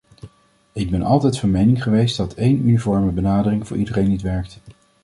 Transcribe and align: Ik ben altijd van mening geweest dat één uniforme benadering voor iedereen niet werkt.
Ik 0.73 0.91
ben 0.91 1.01
altijd 1.01 1.39
van 1.39 1.51
mening 1.51 1.83
geweest 1.83 2.17
dat 2.17 2.33
één 2.33 2.57
uniforme 2.67 3.11
benadering 3.11 3.67
voor 3.67 3.77
iedereen 3.77 4.07
niet 4.07 4.21
werkt. 4.21 4.59